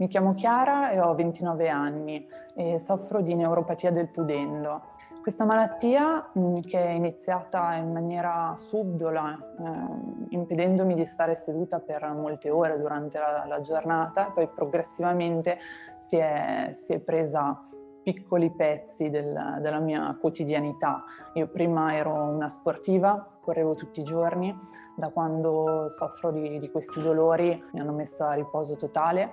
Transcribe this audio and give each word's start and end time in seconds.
Mi 0.00 0.08
chiamo 0.08 0.32
Chiara 0.32 0.92
e 0.92 0.98
ho 0.98 1.14
29 1.14 1.68
anni 1.68 2.26
e 2.54 2.78
soffro 2.78 3.20
di 3.20 3.34
neuropatia 3.34 3.90
del 3.90 4.08
pudendo. 4.08 4.92
Questa 5.20 5.44
malattia, 5.44 6.30
che 6.66 6.82
è 6.82 6.92
iniziata 6.92 7.74
in 7.74 7.92
maniera 7.92 8.54
subdola, 8.56 9.36
eh, 9.36 10.34
impedendomi 10.34 10.94
di 10.94 11.04
stare 11.04 11.34
seduta 11.34 11.80
per 11.80 12.02
molte 12.14 12.48
ore 12.48 12.78
durante 12.78 13.18
la, 13.18 13.44
la 13.46 13.60
giornata, 13.60 14.30
poi 14.32 14.48
progressivamente 14.48 15.58
si 15.98 16.16
è, 16.16 16.70
si 16.72 16.94
è 16.94 16.98
presa 16.98 17.62
piccoli 18.02 18.50
pezzi 18.52 19.10
del, 19.10 19.58
della 19.60 19.80
mia 19.80 20.16
quotidianità. 20.18 21.04
Io 21.34 21.46
prima 21.48 21.94
ero 21.94 22.14
una 22.14 22.48
sportiva, 22.48 23.38
correvo 23.38 23.74
tutti 23.74 24.00
i 24.00 24.04
giorni, 24.04 24.56
da 24.96 25.10
quando 25.10 25.90
soffro 25.90 26.30
di, 26.30 26.58
di 26.58 26.70
questi 26.70 27.02
dolori 27.02 27.62
mi 27.72 27.80
hanno 27.80 27.92
messo 27.92 28.24
a 28.24 28.32
riposo 28.32 28.76
totale. 28.76 29.32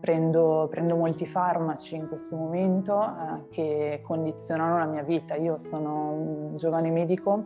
Prendo, 0.00 0.68
prendo 0.70 0.96
molti 0.96 1.24
farmaci 1.24 1.96
in 1.96 2.08
questo 2.08 2.36
momento 2.36 3.02
eh, 3.02 3.48
che 3.48 4.00
condizionano 4.02 4.76
la 4.78 4.84
mia 4.84 5.02
vita. 5.02 5.34
Io 5.36 5.56
sono 5.56 6.10
un 6.10 6.54
giovane 6.56 6.90
medico 6.90 7.44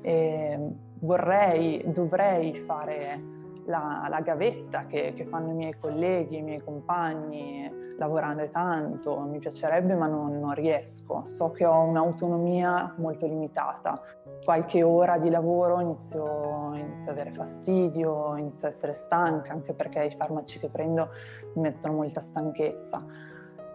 e 0.00 0.58
vorrei, 0.98 1.82
dovrei 1.86 2.56
fare 2.56 3.20
la, 3.66 4.06
la 4.08 4.20
gavetta 4.20 4.86
che, 4.86 5.12
che, 5.14 5.24
fanno 5.24 5.50
i 5.50 5.54
miei 5.54 5.76
colleghi, 5.78 6.38
i 6.38 6.42
miei 6.42 6.62
compagni, 6.62 7.70
lavorare 7.96 8.50
tanto, 8.50 9.20
mi 9.20 9.38
piacerebbe 9.38 9.94
ma 9.94 10.06
non, 10.06 10.40
non 10.40 10.54
riesco. 10.54 11.22
So 11.24 11.50
che 11.52 11.64
ho 11.64 11.82
un'autonomia 11.82 12.94
molto 12.96 13.26
limitata. 13.26 14.00
Qualche 14.44 14.82
ora 14.82 15.18
di 15.18 15.30
lavoro 15.30 15.80
inizio, 15.80 16.74
inizio 16.74 17.12
ad 17.12 17.18
avere 17.18 17.32
fastidio, 17.32 18.36
inizio 18.36 18.66
ad 18.66 18.74
essere 18.74 18.94
stanca, 18.94 19.52
anche 19.52 19.72
perché 19.72 20.04
i 20.04 20.16
farmaci 20.16 20.58
che 20.58 20.68
prendo 20.68 21.10
mi 21.54 21.62
mettono 21.62 21.94
molta 21.94 22.20
stanchezza. 22.20 23.04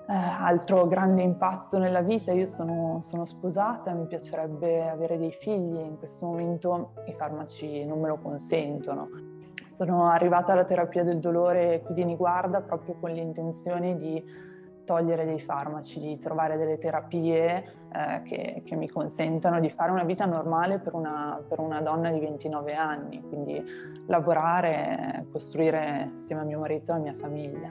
Eh, 0.10 0.14
altro 0.14 0.88
grande 0.88 1.22
impatto 1.22 1.78
nella 1.78 2.02
vita, 2.02 2.32
io 2.32 2.46
sono, 2.46 3.00
sono, 3.02 3.26
sposata, 3.26 3.92
mi 3.92 4.08
piacerebbe 4.08 4.90
avere 4.90 5.18
dei 5.18 5.32
figli, 5.32 5.78
in 5.78 5.98
questo 5.98 6.26
momento 6.26 6.94
i 7.08 7.14
farmaci 7.14 7.86
non 7.86 8.00
me 8.00 8.08
lo 8.08 8.18
consentono. 8.18 9.10
Sono 9.68 10.10
arrivata 10.10 10.54
alla 10.54 10.64
terapia 10.64 11.04
del 11.04 11.20
dolore 11.20 11.82
qui 11.82 11.94
di 11.94 12.06
Niguarda 12.06 12.62
proprio 12.62 12.96
con 13.00 13.12
l'intenzione 13.12 13.98
di 13.98 14.24
togliere 14.88 15.26
dei 15.26 15.40
farmaci, 15.40 16.00
di 16.00 16.18
trovare 16.18 16.58
delle 16.58 16.78
terapie 16.78 17.74
eh, 17.94 18.22
che, 18.24 18.62
che, 18.66 18.76
mi 18.78 18.88
consentano 18.88 19.60
di 19.60 19.70
fare 19.70 19.92
una 19.92 20.06
vita 20.06 20.26
normale 20.26 20.80
per 20.80 20.94
una, 20.94 21.44
per 21.46 21.60
una, 21.60 21.82
donna 21.82 22.10
di 22.10 22.20
29 22.20 22.74
anni, 22.74 23.22
quindi 23.28 23.62
lavorare, 24.08 25.26
costruire 25.30 26.12
insieme 26.14 26.42
a 26.42 26.46
mio 26.46 26.60
marito 26.60 26.92
e 26.92 26.94
alla 26.96 27.04
mia 27.04 27.16
famiglia. 27.16 27.70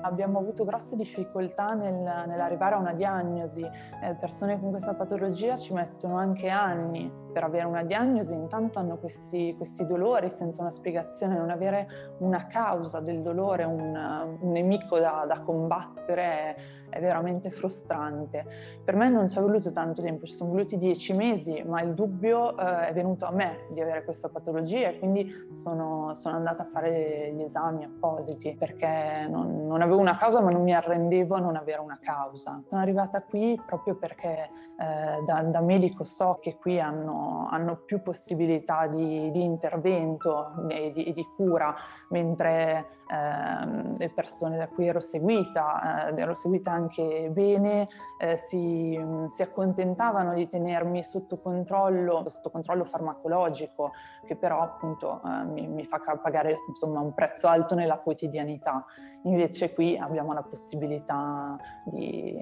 Abbiamo 0.00 0.38
avuto 0.38 0.64
grosse 0.64 0.96
difficoltà 0.96 1.74
nel, 1.74 1.94
nell'arrivare 1.94 2.74
a 2.74 2.78
una 2.78 2.94
diagnosi, 2.94 3.62
eh, 3.62 4.14
persone 4.14 4.58
con 4.58 4.70
questa 4.70 4.94
patologia 4.94 5.56
ci 5.56 5.74
mettono 5.74 6.16
anche 6.16 6.48
anni 6.48 7.23
per 7.34 7.42
avere 7.42 7.66
una 7.66 7.82
diagnosi, 7.82 8.32
intanto 8.32 8.78
hanno 8.78 8.96
questi, 8.96 9.54
questi 9.56 9.84
dolori 9.84 10.30
senza 10.30 10.60
una 10.60 10.70
spiegazione, 10.70 11.36
non 11.36 11.50
avere 11.50 12.14
una 12.18 12.46
causa 12.46 13.00
del 13.00 13.22
dolore, 13.22 13.64
un, 13.64 14.36
un 14.40 14.52
nemico 14.52 15.00
da, 15.00 15.24
da 15.26 15.40
combattere 15.40 16.56
è, 16.90 17.00
veramente 17.00 17.50
frustrante. 17.50 18.46
Per 18.84 18.94
me 18.94 19.10
non 19.10 19.28
ci 19.28 19.38
è 19.38 19.40
voluto 19.40 19.72
tanto 19.72 20.00
tempo, 20.00 20.26
ci 20.26 20.32
sono 20.32 20.50
voluti 20.50 20.76
dieci 20.76 21.12
mesi, 21.12 21.60
ma 21.66 21.82
il 21.82 21.92
dubbio 21.92 22.56
eh, 22.56 22.88
è 22.88 22.92
venuto 22.92 23.26
a 23.26 23.32
me 23.32 23.66
di 23.70 23.80
avere 23.80 24.04
questa 24.04 24.28
patologia 24.28 24.90
e 24.90 24.98
quindi 25.00 25.28
sono, 25.50 26.14
sono 26.14 26.36
andata 26.36 26.62
a 26.62 26.66
fare 26.66 27.32
gli 27.34 27.42
esami 27.42 27.82
appositi 27.82 28.54
perché 28.56 29.26
non, 29.28 29.66
non, 29.66 29.82
avevo 29.82 29.98
una 29.98 30.16
causa 30.16 30.40
ma 30.40 30.50
non 30.50 30.62
mi 30.62 30.72
arrendevo 30.72 31.34
a 31.34 31.40
non 31.40 31.56
avere 31.56 31.80
una 31.80 31.98
causa. 32.00 32.62
Sono 32.68 32.80
arrivata 32.80 33.22
qui 33.22 33.60
proprio 33.66 33.96
perché 33.96 34.48
eh, 34.78 35.22
da, 35.24 35.42
da 35.42 35.60
medico 35.60 36.04
so 36.04 36.38
che 36.40 36.56
qui 36.58 36.78
hanno 36.78 37.23
hanno, 37.50 37.76
più 37.84 38.02
possibilità 38.02 38.86
di, 38.86 39.30
di 39.30 39.42
intervento 39.42 40.66
e 40.68 40.92
di, 40.92 41.12
di, 41.12 41.26
cura, 41.36 41.74
mentre 42.10 43.02
eh, 43.06 43.96
le 43.96 44.08
persone 44.10 44.56
da 44.56 44.68
cui 44.68 44.86
ero 44.86 45.00
seguita, 45.00 46.08
eh, 46.08 46.20
ero 46.20 46.34
seguita 46.34 46.72
anche 46.72 47.28
bene, 47.30 47.88
eh, 48.18 48.36
si, 48.36 48.98
si, 49.30 49.42
accontentavano 49.42 50.34
di 50.34 50.46
tenermi 50.46 51.02
sotto 51.02 51.38
controllo, 51.38 52.24
sotto 52.28 52.50
controllo 52.50 52.84
farmacologico, 52.84 53.92
che 54.24 54.36
però 54.36 54.60
appunto 54.62 55.20
eh, 55.24 55.44
mi, 55.44 55.66
mi, 55.66 55.84
fa 55.84 56.00
pagare 56.20 56.58
insomma, 56.68 57.00
un 57.00 57.12
prezzo 57.14 57.48
alto 57.48 57.74
nella 57.74 57.98
quotidianità. 57.98 58.84
Invece 59.24 59.72
qui 59.74 59.96
abbiamo 59.96 60.32
la 60.32 60.42
possibilità 60.42 61.56
di, 61.84 62.36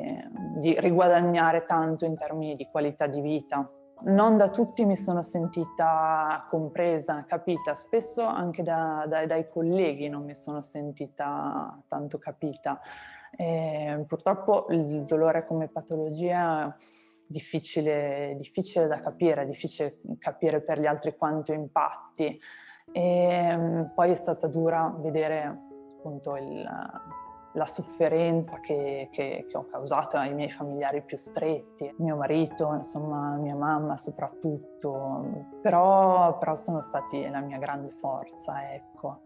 di 0.57 0.79
riguadagnare 0.79 1.65
tanto 1.65 2.05
in 2.05 2.17
termini 2.17 2.57
di 2.57 2.69
qualità 2.71 3.07
di 3.07 3.21
vita 3.21 3.69
non 4.05 4.37
da 4.37 4.49
tutti 4.49 4.85
mi 4.85 4.97
sono 4.97 5.23
sentita 5.23 6.47
compresa, 6.49 7.25
capita, 7.27 7.75
spesso 7.75 8.23
anche 8.23 8.63
da, 8.63 9.05
da, 9.09 9.27
dai 9.27 9.49
colleghi 9.49 10.09
non 10.09 10.25
mi 10.25 10.35
sono 10.35 10.63
sentita 10.63 11.81
tanto 11.87 12.19
capita. 12.19 12.81
E 13.37 14.05
purtroppo 14.07 14.67
il 14.71 15.05
dolore 15.05 15.47
come 15.47 15.69
patologia 15.69 16.75
difficile, 17.27 18.35
difficile 18.37 18.87
da 18.87 19.01
capire, 19.01 19.43
è 19.43 19.47
difficile 19.47 20.01
capire 20.19 20.61
per 20.61 20.81
gli 20.81 20.87
altri 20.87 21.17
quanto 21.17 21.53
impatti. 21.53 22.39
E 22.93 23.89
poi 23.95 24.11
è 24.11 24.17
stata 24.17 24.47
dura 24.49 24.95
vedere 24.99 25.59
appunto 25.97 26.37
il 26.37 26.69
la 27.55 27.67
sofferenza 27.67 28.61
che, 28.61 29.09
che, 29.13 29.47
che, 29.49 29.57
ho 29.57 29.67
causato 29.67 30.17
ai 30.17 30.33
miei 30.33 30.51
familiari 30.51 31.03
più 31.03 31.17
stretti, 31.17 31.93
mio 31.99 32.17
marito, 32.17 32.73
insomma 32.75 33.37
mia 33.37 33.55
mamma 33.55 33.97
soprattutto, 33.97 35.47
però, 35.61 36.39
però 36.39 36.55
sono 36.55 36.81
stati 36.81 37.29
la 37.29 37.41
mia 37.41 37.59
grande 37.59 37.91
forza, 37.91 38.73
ecco. 38.73 39.21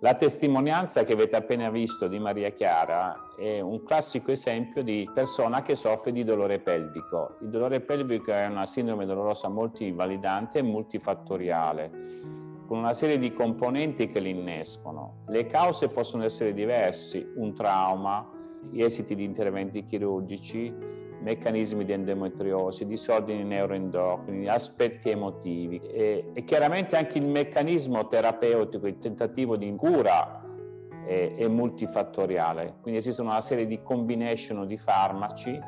La 0.00 0.14
testimonianza 0.14 1.04
che 1.04 1.14
avete 1.14 1.36
appena 1.36 1.70
visto 1.70 2.06
di 2.06 2.18
Maria 2.18 2.50
Chiara 2.50 3.34
è 3.36 3.60
un 3.60 3.82
classico 3.82 4.30
esempio 4.30 4.82
di 4.82 5.10
persona 5.12 5.62
che 5.62 5.74
soffre 5.74 6.12
di 6.12 6.22
dolore 6.22 6.58
pelvico. 6.58 7.38
Il 7.40 7.48
dolore 7.48 7.80
pelvico 7.80 8.30
è 8.30 8.46
una 8.46 8.66
sindrome 8.66 9.06
dolorosa 9.06 9.48
multivalidante 9.48 10.58
e 10.58 10.62
multifattoriale 10.62 12.35
con 12.66 12.78
una 12.78 12.94
serie 12.94 13.18
di 13.18 13.32
componenti 13.32 14.08
che 14.08 14.20
li 14.20 14.30
innescono. 14.30 15.22
Le 15.28 15.46
cause 15.46 15.88
possono 15.88 16.24
essere 16.24 16.52
diverse, 16.52 17.32
un 17.36 17.54
trauma, 17.54 18.28
gli 18.70 18.82
esiti 18.82 19.14
di 19.14 19.24
interventi 19.24 19.84
chirurgici, 19.84 20.94
meccanismi 21.20 21.84
di 21.84 21.92
endometriosi, 21.92 22.86
disordini 22.86 23.42
neuroendocrini, 23.44 24.48
aspetti 24.48 25.10
emotivi 25.10 25.78
e, 25.78 26.30
e, 26.34 26.44
chiaramente 26.44 26.96
anche 26.96 27.18
il 27.18 27.26
meccanismo 27.26 28.06
terapeutico, 28.06 28.86
il 28.86 28.98
tentativo 28.98 29.56
di 29.56 29.74
cura 29.76 30.44
è, 31.04 31.34
è 31.36 31.48
multifattoriale, 31.48 32.76
quindi 32.82 33.00
esistono 33.00 33.30
una 33.30 33.40
serie 33.40 33.66
di 33.66 33.80
combination 33.82 34.66
di 34.66 34.76
farmaci 34.76 35.58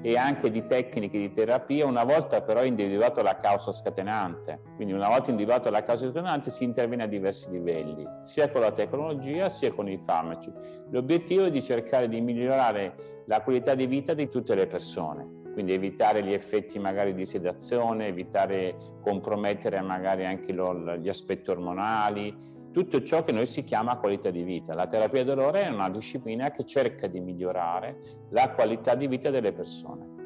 e 0.00 0.16
anche 0.16 0.50
di 0.50 0.66
tecniche 0.66 1.18
di 1.18 1.32
terapia, 1.32 1.86
una 1.86 2.04
volta 2.04 2.42
però 2.42 2.64
individuato 2.64 3.22
la 3.22 3.36
causa 3.36 3.72
scatenante. 3.72 4.60
Quindi 4.76 4.92
una 4.92 5.08
volta 5.08 5.30
individuato 5.30 5.70
la 5.70 5.82
causa 5.82 6.06
scatenante 6.06 6.50
si 6.50 6.64
interviene 6.64 7.04
a 7.04 7.06
diversi 7.06 7.50
livelli, 7.50 8.06
sia 8.22 8.50
con 8.50 8.60
la 8.60 8.72
tecnologia 8.72 9.48
sia 9.48 9.72
con 9.72 9.88
i 9.88 9.98
farmaci. 9.98 10.52
L'obiettivo 10.90 11.44
è 11.44 11.50
di 11.50 11.62
cercare 11.62 12.08
di 12.08 12.20
migliorare 12.20 13.24
la 13.26 13.42
qualità 13.42 13.74
di 13.74 13.86
vita 13.86 14.14
di 14.14 14.28
tutte 14.28 14.54
le 14.54 14.66
persone 14.66 15.36
quindi 15.58 15.74
evitare 15.74 16.22
gli 16.22 16.32
effetti 16.32 16.78
magari 16.78 17.14
di 17.14 17.24
sedazione, 17.24 18.06
evitare 18.06 18.76
compromettere 19.00 19.80
magari 19.80 20.24
anche 20.24 20.54
gli 20.54 21.08
aspetti 21.08 21.50
ormonali, 21.50 22.32
tutto 22.70 23.02
ciò 23.02 23.24
che 23.24 23.32
noi 23.32 23.46
si 23.46 23.64
chiama 23.64 23.96
qualità 23.96 24.30
di 24.30 24.42
vita. 24.42 24.74
La 24.74 24.86
terapia 24.86 25.24
dolore 25.24 25.62
è 25.62 25.68
una 25.68 25.90
disciplina 25.90 26.50
che 26.50 26.64
cerca 26.64 27.06
di 27.06 27.20
migliorare 27.20 27.98
la 28.30 28.50
qualità 28.50 28.94
di 28.94 29.06
vita 29.06 29.30
delle 29.30 29.52
persone. 29.52 30.17